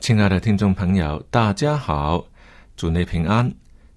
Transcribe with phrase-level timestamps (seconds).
[0.00, 2.24] 亲爱的听众朋友，大家好，
[2.74, 3.52] 主内平安，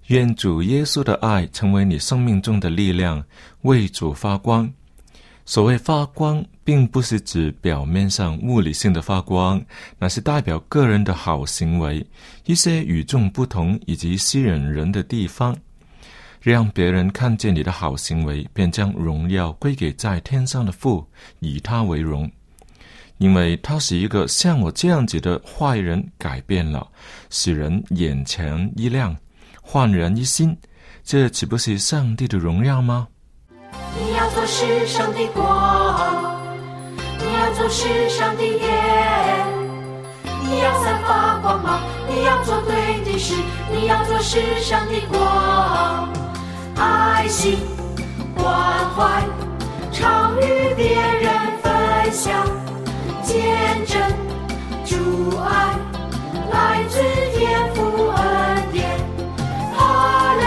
[0.07, 3.23] 愿主耶稣的爱成为你生命中的力量，
[3.61, 4.69] 为主发光。
[5.45, 9.63] 所谓发光，并不是指表面上物理性的发光，
[9.97, 12.05] 那是代表个人的好行为，
[12.45, 15.55] 一些与众不同以及吸引人的地方，
[16.41, 21.07] 让别人看见你的好行为，便将荣耀归给在天上的父，
[21.39, 22.30] 以他为荣。
[23.17, 26.87] 因为他是一个像我这样子的坏人改变了，
[27.29, 29.15] 使人眼前一亮，
[29.61, 30.57] 焕然一新，
[31.03, 33.07] 这岂不是上帝的荣耀吗？
[33.97, 36.41] 你要做世上的光，
[37.19, 39.47] 你要做世上的盐，
[40.43, 43.33] 你要散发光芒，你要做对的事，
[43.71, 46.11] 你要做世上的光，
[46.75, 47.57] 爱心
[48.35, 48.45] 关
[48.95, 49.23] 怀，
[49.91, 51.31] 常与别人
[51.63, 52.45] 分享，
[53.33, 53.42] 见
[53.88, 53.99] 证
[54.86, 54.95] 主
[55.39, 55.76] 爱，
[56.52, 57.02] 来自
[57.36, 58.21] 天父恩
[58.71, 58.99] 典，
[59.76, 60.44] 哈利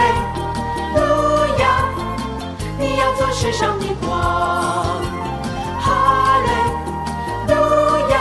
[0.95, 0.99] 路
[1.59, 1.61] 亚。
[2.79, 4.09] 你要做世上的光，
[5.81, 6.49] 哈利
[7.53, 7.55] 路
[8.09, 8.15] 亚！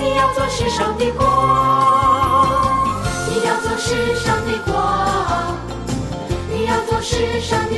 [0.00, 1.24] 你要做世上的光，
[3.28, 5.56] 你要做世上的光，
[6.50, 7.76] 你要做世上的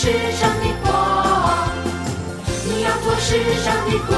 [0.00, 1.68] 世上的光，
[2.68, 4.14] 你要做世上的光。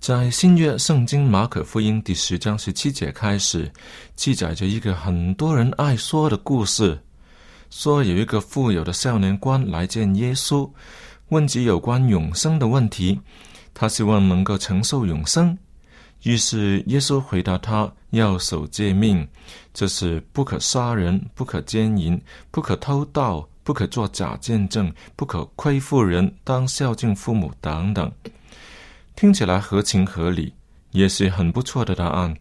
[0.00, 3.70] 在新约圣经马可福音第十章十七节开始，
[4.16, 6.98] 记载着一个很多人爱说的故事。
[7.70, 10.68] 说有一个富有的少年官来见耶稣，
[11.28, 13.20] 问及有关永生的问题，
[13.72, 15.56] 他希望能够承受永生。
[16.24, 19.26] 于是耶稣回答他要守诫命，
[19.72, 22.20] 这是不可杀人，不可奸淫，
[22.50, 28.10] 不可偷盗，不可作假见证，不可亏负人，当孝敬父母等等。
[29.16, 30.52] 听起来合情合理，
[30.90, 32.34] 也是很不错的答案。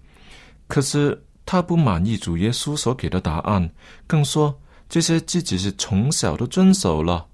[0.68, 3.70] 可是他不满意主耶稣所给的答案，
[4.08, 4.58] 更说
[4.88, 7.28] 这些自己是从小都遵守了。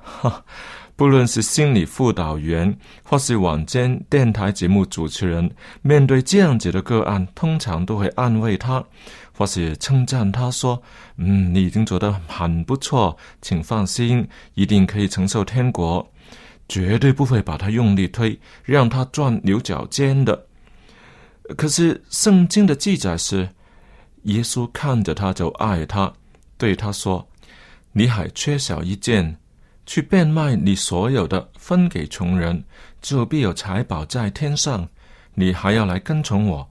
[0.00, 0.44] 哈，
[0.98, 5.48] 不论是心理辅导员，或是晚间电台节目主持人，
[5.80, 8.84] 面对这样子的个案，通常都会安慰他，
[9.32, 10.82] 或是称赞他说
[11.16, 16.04] ：“嗯，你已经做得很不错，请放心，一定可以承受天国。”
[16.68, 20.46] 绝对不会把他用力推，让他钻牛角尖的。
[21.56, 23.48] 可是圣经的记载是，
[24.24, 26.12] 耶稣看着他就爱他，
[26.56, 27.24] 对他说
[27.92, 29.38] ：“你还缺少一件，
[29.88, 32.62] 去变卖你所有的，分给穷人，
[33.00, 34.86] 就必有财宝在天上。
[35.34, 36.70] 你还要来跟从我。”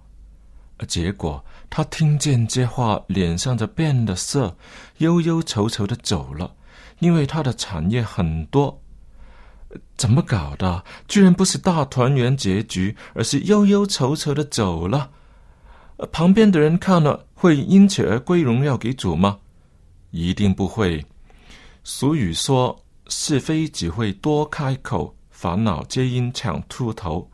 [0.88, 4.56] 结果他听见这话，脸上就变了色，
[5.00, 6.54] 忧忧愁愁的走了，
[7.00, 8.80] 因为他的产业很多。
[9.98, 10.84] 怎么搞的？
[11.08, 15.10] 居然不是大团圆结局，而是忧忧愁愁的走了。
[16.12, 19.40] 旁边的人看了，会因此而归荣耀给主吗？
[20.12, 21.04] 一定不会。
[21.84, 22.78] 俗语说
[23.10, 27.30] ：“是非只会多开口，烦恼皆因抢秃头。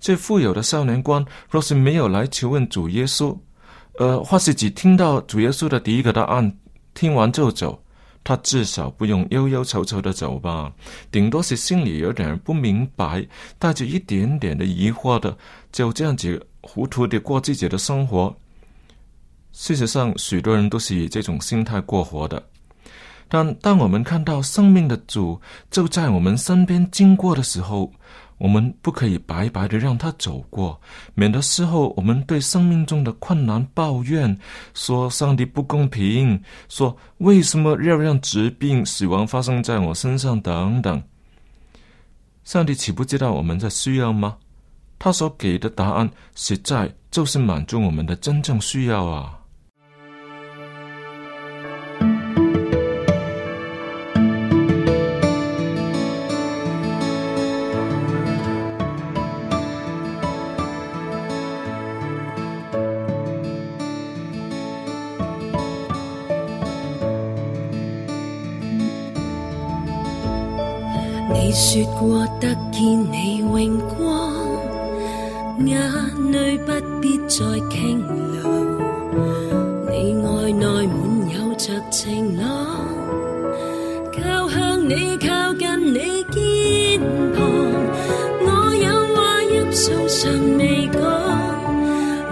[0.00, 3.36] 这富有的少年官若是没有来求问主耶稣，
[3.98, 6.54] 呃，或是只听到主耶稣的第一个答案，
[6.92, 7.82] 听完就走，
[8.22, 10.70] 他至少不用忧忧愁愁的走吧，
[11.10, 13.26] 顶多是心里有点不明白，
[13.58, 15.34] 带着一点点的疑惑的，
[15.72, 18.36] 就这样子糊涂的过自己的生活。
[19.52, 22.44] 事实上，许多人都是以这种心态过活的。
[23.28, 25.40] 但当我们看到生命的主
[25.70, 27.90] 就在我们身边经过的时候，
[28.38, 30.80] 我们不可以白白的让他走过，
[31.14, 34.36] 免得事后我们对生命中的困难抱怨，
[34.74, 41.02] 说上帝不公平，说为什么要让疾病、死亡发生在我身上等等。
[42.44, 44.36] 上帝岂不知道我们在需要吗？
[44.98, 49.38] 他所给的答案，实在就是满足我们的真正需要啊！
[71.34, 72.82] 你说过得见
[73.12, 74.32] 你荣光，
[75.66, 75.76] 眼
[76.30, 77.98] 泪不必再倾
[78.32, 78.38] 流。
[79.90, 79.92] 你
[80.24, 80.96] 爱内满
[81.34, 82.46] 有着晴朗，
[84.12, 87.00] 靠向你靠近你肩
[87.34, 87.36] 旁。
[88.40, 88.46] 我
[88.76, 90.96] 有话要诉尚未讲，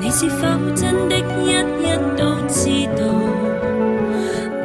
[0.00, 1.50] 你是否真的一
[1.82, 2.60] 一都知
[2.96, 3.02] 道？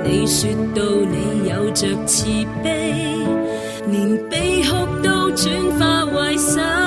[0.04, 0.82] 你说到
[1.12, 2.26] 你有着慈
[2.64, 2.68] 悲。
[5.38, 6.87] 转化为心。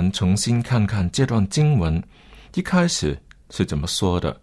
[0.00, 2.00] 们重新看看这段经文
[2.54, 4.40] 一开始是怎么说的。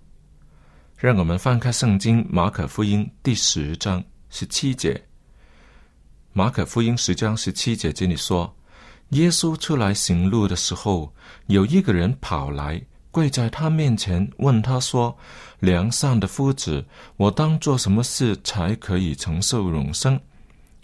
[0.98, 5.02] 让我们翻开圣经马可福音第十章十七节。
[6.34, 8.54] 马可福音十章十七节这里说
[9.12, 11.14] ：“耶稣出来行路的时候，
[11.48, 15.18] 有一个人跑来，跪在他面前，问他说
[15.62, 16.84] ：‘良善的夫子，
[17.16, 20.20] 我当做什么事才可以承受永生？’”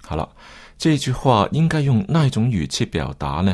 [0.02, 0.34] 好了，
[0.78, 3.54] 这句话应该用那种语气表达呢？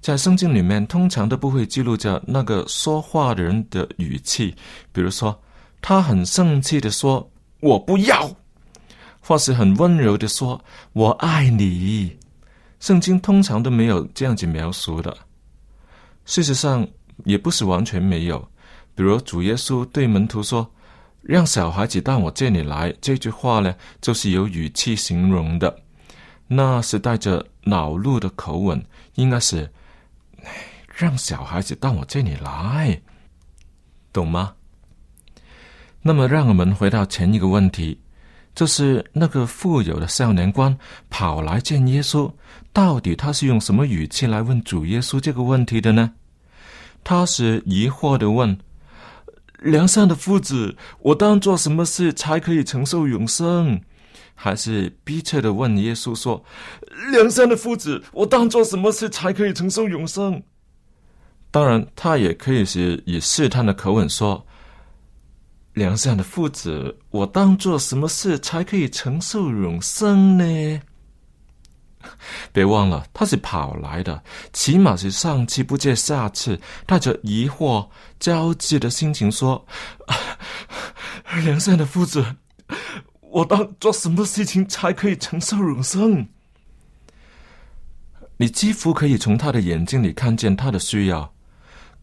[0.00, 4.54] 在圣经里面，通常都不会记录着那个说话的人的语气，
[4.92, 5.38] 比如说，
[5.82, 7.28] 他很生气的说
[7.60, 8.30] “我不要”，
[9.20, 10.64] 或是很温柔的说
[10.94, 12.16] “我爱你”。
[12.80, 15.14] 圣经通常都没有这样子描述的。
[16.24, 16.86] 事实上，
[17.24, 18.38] 也不是完全没有。
[18.94, 20.66] 比如主耶稣对门徒说
[21.20, 25.76] “让小孩子到我这里来”，这句话呢，就是有语气形容的，
[26.46, 28.82] 那是带着恼怒的口吻，
[29.16, 29.68] 应该是。
[30.98, 33.00] 让小孩子到我这里来，
[34.12, 34.52] 懂吗？
[36.02, 38.00] 那么，让我们回到前一个问题，
[38.52, 40.76] 就是那个富有的少年官
[41.08, 42.32] 跑来见耶稣，
[42.72, 46.14] 到底他是用什么语气来问主耶稣这个问题的呢？
[47.04, 48.58] 他是疑惑的问
[49.62, 53.80] ：“梁山的夫子，我当做什么事才可以承受永生？”
[54.34, 56.44] 还是逼切的问耶稣说
[57.12, 60.42] ：“梁山的夫子，我当做什么事才可以承受永生？”
[61.50, 64.46] 当然，他也可以是以试探的口吻说
[65.72, 70.82] ：“良善的父子，我当做什么事才可以承受永生呢？”
[72.52, 77.88] 别忘了，他是跑来的，起码是上气不接下气，带着疑惑
[78.20, 79.66] 焦急的心情说
[81.44, 82.24] ：“良善的父子。”
[83.30, 86.28] 我当做什么事情才可以承受永生？
[88.36, 91.34] 你几乎可以从他的眼睛里看见他的需要。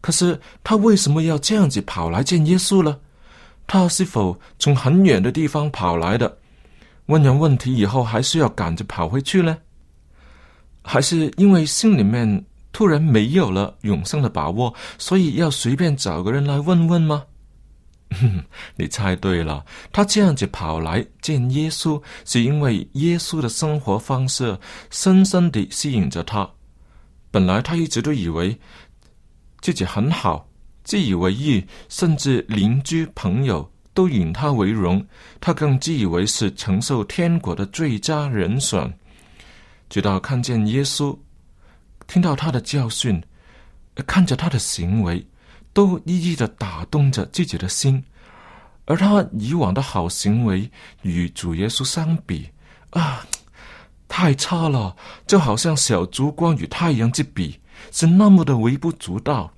[0.06, 2.96] 可是他为什么要这样子跑来见耶稣呢？
[3.66, 6.38] 他是否从很远的地方跑来的？
[7.06, 9.58] 问完问题以后，还是要赶着跑回去呢？
[10.80, 17.24] 还是因为心里面突然没有了永生的把握，所以要随便找个人来问问吗？
[18.78, 24.56] 你猜对了，他这样子跑来见耶稣，是因为耶稣的生活方式
[24.88, 26.48] 深深地吸引着他。
[27.32, 28.56] 本来他一直都以为
[29.66, 30.48] 自己很好，
[30.84, 35.04] 自以为意，甚至邻居朋友都引他为荣，
[35.40, 38.96] 他更自以为是承受天国的最佳人选。
[39.90, 41.18] 直到看见耶稣，
[42.06, 43.20] 听到他的教训，
[44.06, 45.26] 看着他的行为。
[45.72, 48.00] 都一一的打动着自己的心，
[48.84, 50.70] 而他以往的好行为
[51.02, 52.48] 与主耶稣相比
[52.90, 53.26] 啊，
[54.06, 54.94] 太差了，
[55.26, 57.58] 就好像小烛光与太阳之比，
[57.90, 59.52] 是那么的微不足道。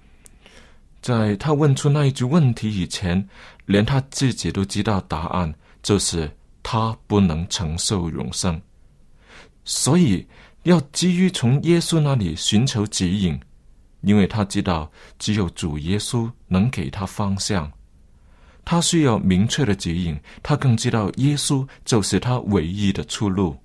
[1.00, 3.28] 在他问出那一句问题以前，
[3.67, 6.31] 连他自己都知道答案，就是
[6.62, 8.61] 他不能承受永生，
[9.64, 10.26] 所以
[10.64, 13.38] 要急于从耶稣那里寻求指引。
[14.02, 14.88] 因为他知道，
[15.19, 17.69] 只有主耶稣能给他方向，
[18.64, 20.17] 他需要明确的指引。
[20.40, 23.57] 他更知道，耶稣就是他唯一的出路。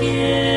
[0.00, 0.47] 天。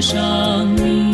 [0.00, 1.05] 上。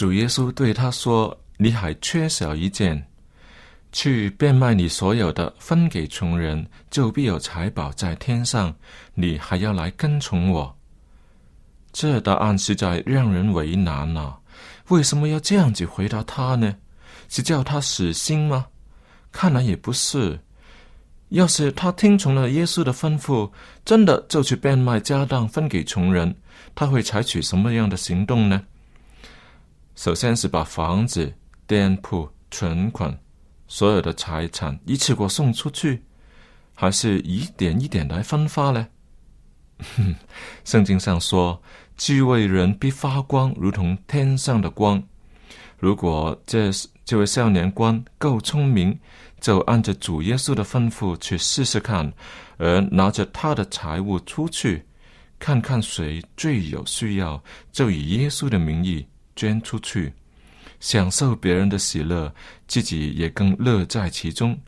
[0.00, 3.06] 主耶稣对他说：“你还缺少一件，
[3.92, 8.74] 去变卖你所有的，分给穷人，就必有财宝在天上。
[9.12, 10.74] 你还要来跟从我？
[11.92, 14.38] 这答案实在让人为难啊！
[14.88, 16.74] 为什么要这样子回答他呢？
[17.28, 18.68] 是叫他死心吗？
[19.30, 20.40] 看来也不是。
[21.28, 23.50] 要是他听从了耶稣的吩咐，
[23.84, 26.34] 真的就去变卖家当分给穷人，
[26.74, 28.62] 他会采取什么样的行动呢？
[29.94, 31.32] 首先是把房子、
[31.66, 33.18] 店铺、存款。
[33.68, 36.02] 所有的财产一次过送出去，
[36.74, 38.88] 还是一点一点来分发呢？
[40.64, 41.62] 圣经上说，
[41.96, 45.00] 智慧人必发光，如同天上的光。
[45.78, 46.70] 如果这
[47.04, 48.98] 这位少年官够聪明，
[49.40, 52.12] 就按着主耶稣的吩咐去试试看，
[52.58, 54.84] 而拿着他的财物出去，
[55.38, 59.06] 看看谁最有需要，就以耶稣的名义
[59.40, 60.12] 捐出去。
[60.80, 62.34] 享受别人的喜乐，
[62.66, 64.58] 自己也更乐在其中，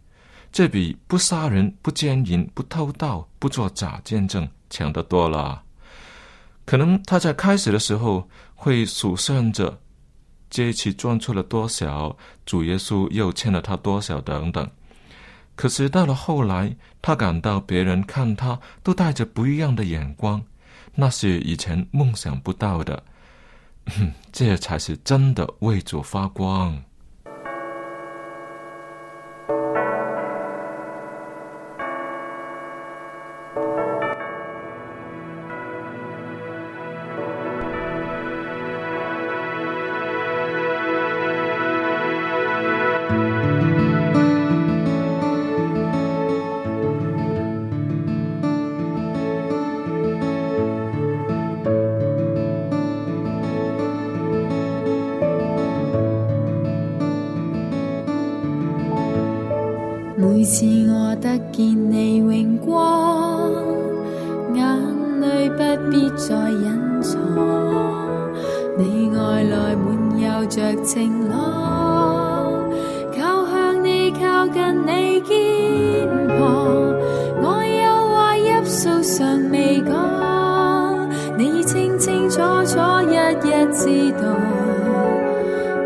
[0.51, 5.63] 这比不杀人、不奸淫、不偷盗、不做假见证强得多了。
[6.65, 9.81] 可能他在开始的时候会数算着
[10.49, 14.71] 这一期赚出了多少，主耶稣又欠了他多少等等。
[15.55, 20.43] 可是到了后来，他感到别人看他都带着不一样的眼光，
[20.95, 23.03] 那是以前梦想不到的。
[24.33, 26.83] 这才是真的为主发光。
[65.91, 67.19] 必再隐藏。
[68.79, 69.87] 你爱来满
[70.19, 72.71] 有着晴朗，
[73.17, 76.37] 靠向你靠近你肩膀。
[77.43, 77.83] 我有
[78.15, 82.79] 话入数尚未讲，你清清楚楚
[83.11, 83.15] 一
[83.47, 84.23] 一知道。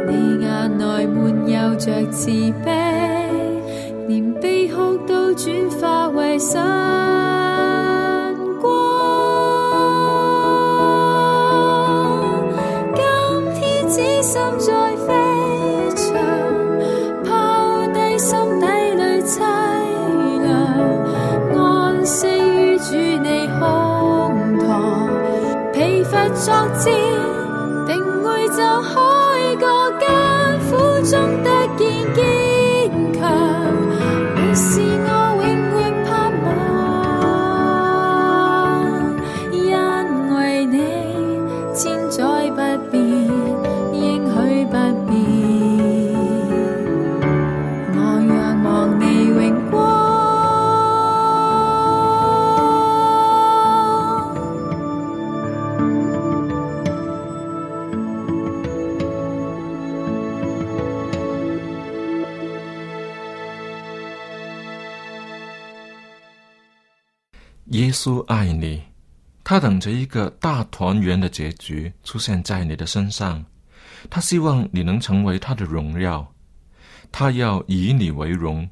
[0.09, 0.11] 你
[0.44, 2.30] 眼内满有着慈
[2.64, 2.74] 悲
[4.68, 5.26] 哭都。
[5.37, 6.59] 转化为神
[69.57, 73.42] 他等着一个大团圆的结局出现在你的身上。
[74.11, 76.31] 他希望你能成为他的荣耀，
[77.11, 78.69] 他要以你为荣。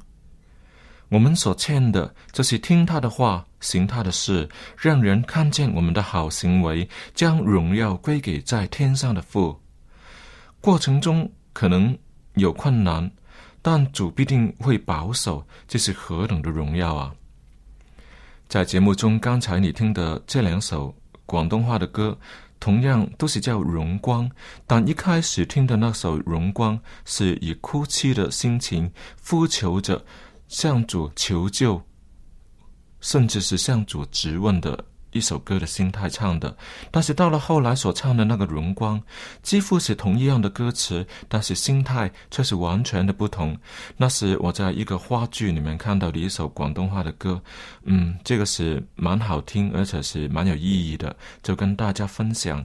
[1.09, 9.59] 我们所欠的，就是听他的话，行他的事，让人看见我们的好行为，将荣耀归给在天上的父。
[10.61, 11.97] 过程中可能
[12.35, 13.09] 有困难，
[13.63, 15.43] 但主必定会保守。
[15.67, 17.11] 这是何等的荣耀啊！
[18.47, 22.17] 在节目中，刚才你听的这两首广东话的歌，
[22.59, 24.29] 同样都是叫《荣光》，
[24.67, 28.91] 但一开始听的那首《荣光》是以哭泣的心情
[29.27, 30.05] 呼求着
[30.47, 31.81] 向主求救，
[33.01, 34.85] 甚至是向主质问的。
[35.15, 36.55] 一首歌的心态唱的，
[36.91, 39.01] 但是到了后来所唱的那个荣光，
[39.41, 43.57] 几乎是同一样的歌词，但是心态却是完全的不同。
[43.95, 47.41] 那是我在一个话剧里面看到的一首广东话的歌，
[47.85, 52.63] 嗯，这个是蛮好听，而且是蛮有意义的，就跟大家分享。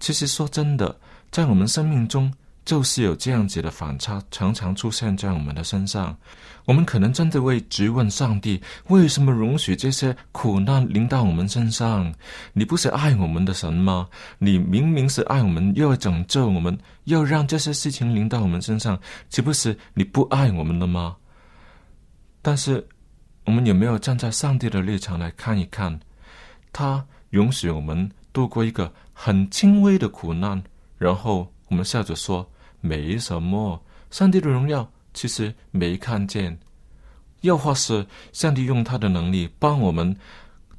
[0.00, 0.98] 其实说真的，
[1.30, 2.32] 在我们生命中，
[2.64, 6.16] 就是有这样子的反差，常常出现在我们的身上。
[6.64, 12.14] 我们可能真的会质问上帝：为什么容许这些苦难临到我们身上？
[12.52, 14.08] 你不是爱我们的神吗？
[14.38, 21.16] 你明明是爱我们，又要拯救我们，又让这些事情临到我们身上，岂不是你不爱我们了吗？
[22.40, 22.86] 但是，
[23.44, 25.98] 我们有没有站在上帝的立场来看一看？
[26.72, 30.62] 他允许我们度过一个很轻微的苦难，
[30.96, 32.46] 然后我们笑着说。
[32.84, 33.80] 没什么，
[34.10, 36.58] 上帝的荣耀其实没看见。
[37.42, 40.16] 又或是上帝用他的能力帮我们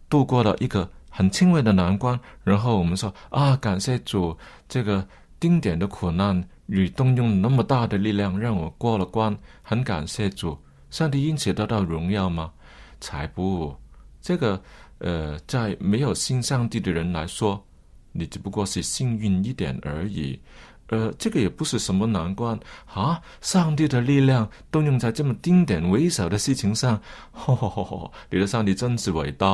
[0.09, 5.07] 度过了一个很轻微的难关，然后我们说啊，感谢主，这个
[5.39, 10.57] 丁点的苦难与动用那么大的力量让我过了关，很感谢主。
[10.91, 12.51] 上帝因此得到荣耀吗？
[12.99, 13.73] 才不，
[14.21, 14.61] 这个
[14.97, 17.65] 呃，在没有信上帝的人来说，
[18.11, 20.37] 你只不过是幸运一点而已。
[20.87, 22.59] 呃，这个也不是什么难关
[22.93, 23.19] 啊！
[23.41, 28.13] 上帝的力量动用在这么丁点微小的事情上，吼吼吼吼！
[28.29, 29.47] 你的上帝真是伟大。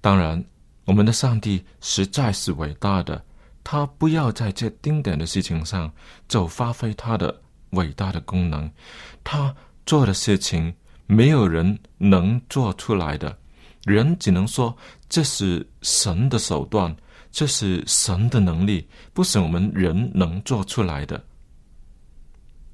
[0.00, 0.44] 当然，
[0.84, 3.24] 我们的上帝实在是伟大的，
[3.64, 5.90] 他不要在这丁点的事情上
[6.28, 8.70] 就发挥他的伟大的功能。
[9.22, 9.54] 他
[9.86, 10.74] 做的事情，
[11.06, 13.38] 没有人能做出来的，
[13.84, 14.76] 人只能说
[15.08, 16.94] 这是神的手段。
[17.36, 21.22] 这是神的能力，不是我们人能做出来的。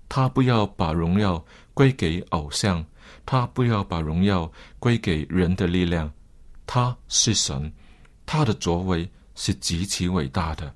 [0.08, 1.44] 他不要把荣耀
[1.74, 2.86] 归给偶像，
[3.26, 4.48] 他不要把荣耀
[4.78, 6.08] 归给人的力量。
[6.64, 7.72] 他是神，
[8.24, 10.72] 他的作为是极其伟大的。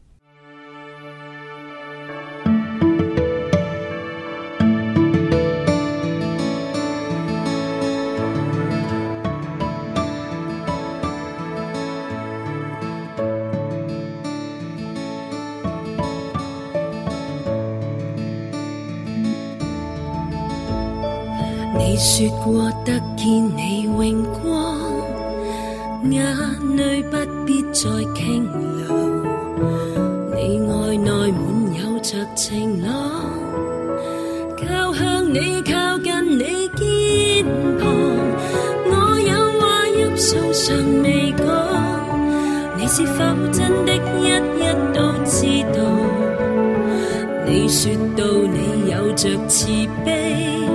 [21.96, 24.76] 你说过得见你荣光，
[26.10, 26.22] 眼
[26.76, 28.44] 泪不必再倾
[28.76, 28.94] 流。
[30.34, 31.40] 你爱内满
[31.80, 32.92] 有着晴朗，
[34.58, 37.46] 靠向你靠近你肩
[37.78, 37.88] 旁。
[38.84, 41.46] 我有话入诉尚未讲，
[42.76, 44.26] 你是否真的一
[44.60, 45.80] 一都知道？
[47.46, 49.68] 你说到你有着慈
[50.04, 50.65] 悲。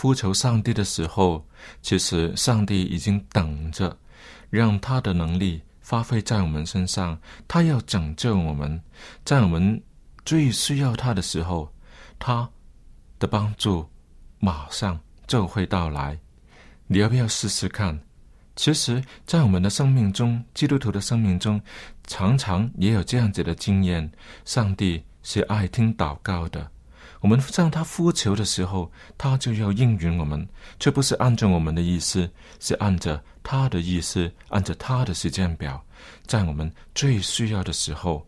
[0.00, 1.46] 呼求上帝的时候，
[1.82, 3.94] 其实上帝已经等着，
[4.48, 7.20] 让他的能力发挥在我们身上。
[7.46, 8.82] 他要拯救我们，
[9.26, 9.78] 在我们
[10.24, 11.70] 最需要他的时候，
[12.18, 12.48] 他
[13.18, 13.86] 的帮助
[14.38, 16.18] 马上就会到来。
[16.86, 18.00] 你要不要试试看？
[18.56, 21.60] 其实，在我们的生命中，基督徒的生命中，
[22.06, 24.10] 常常也有这样子的经验：
[24.46, 26.70] 上帝是爱听祷告的。
[27.20, 35.84] 我们向他呼求的时候，他就要应允我们，却不是按照我们的意思，是按着他的意思，按着他的时间表，
[36.26, 38.26] 在我们最需要的时候，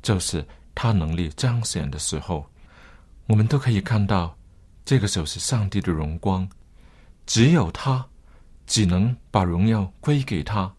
[0.00, 2.46] 就是他能力彰显的时候，
[3.26, 4.34] 我们都可以看到，
[4.86, 6.48] 这个时候是上帝的荣光，
[7.26, 8.04] 只有他，
[8.66, 10.74] 只能把荣耀归给他。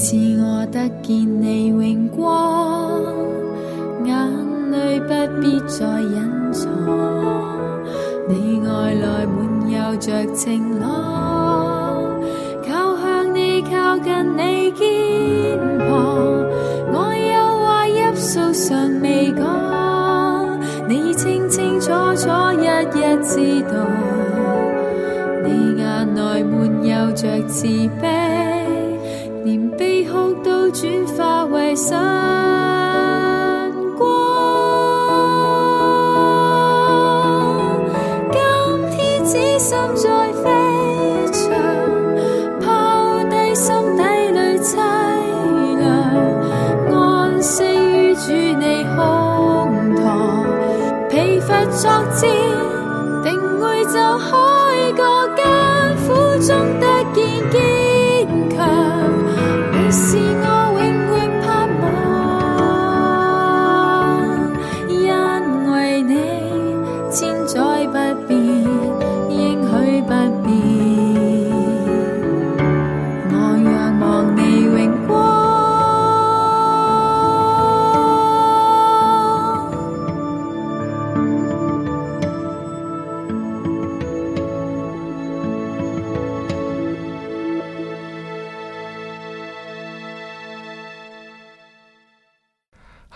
[0.00, 3.02] 是我得见你荣光，
[4.04, 5.08] 眼泪不
[5.40, 6.70] 必再隐藏，
[8.28, 10.67] 你爱来满有着情。
[30.80, 32.57] 转化为心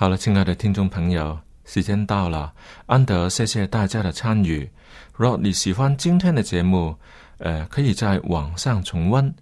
[0.03, 2.53] 好了，亲爱的听众朋友，时间到了，
[2.87, 4.69] 安德，谢谢大家的参与。
[5.15, 6.97] 如果你喜欢今天的节目，
[7.39, 9.33] 呃，可以在网上重温，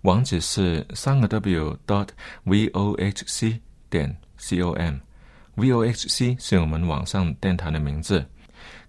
[0.00, 2.08] 网址是三个 w dot
[2.44, 4.94] v o h c 点 c o m。
[5.56, 8.24] v o h c 是我们网上电台的名字，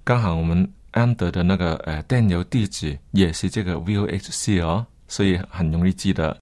[0.05, 6.39] 刚好我们安德的那个呃电邮地址也是这个 v o h c 哦，所以很容易记得，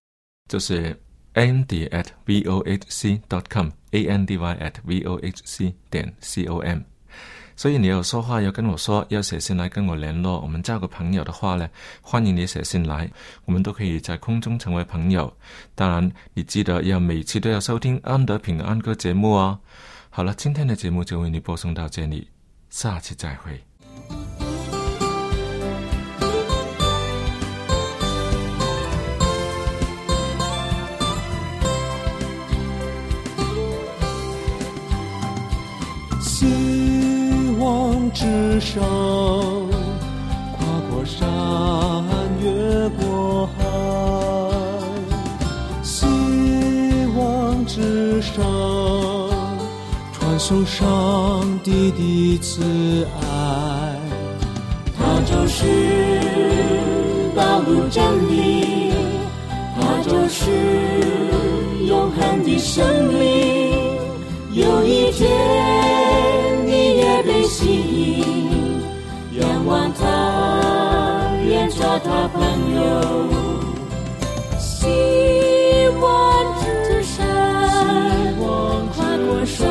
[0.47, 0.95] 就是
[1.33, 6.13] andy at v o h c dot com Andy at v o h c 点
[6.19, 6.81] c o m。
[7.55, 11.67] 所以你有说话要跟我说，要写信来跟我联络，我们交个朋友的话呢，
[12.01, 13.09] 欢迎你写信来，
[13.45, 15.35] 我们都可以在空中成为朋友。
[15.73, 19.59] 当然，你记得要每期都要收听安德平安歌节目哦。
[20.11, 22.29] 好了，今天的节目就为你播送到这里，
[22.69, 23.66] 下期再会。
[38.19, 38.81] 之上，
[40.57, 41.29] 跨过山，
[42.41, 43.63] 越过海。
[45.83, 46.07] 希
[47.15, 48.43] 望之上，
[50.11, 53.21] 传送上帝的慈爱。
[54.97, 55.63] 它就是
[57.35, 58.93] 道路真理，
[59.75, 60.49] 它就是
[61.85, 63.77] 永恒的生命。
[64.53, 65.29] 有一天
[66.65, 67.86] 你也被吸
[72.03, 72.81] 他朋友。
[74.59, 74.85] 希
[75.99, 76.03] 望
[76.61, 79.67] 之山，跨过山，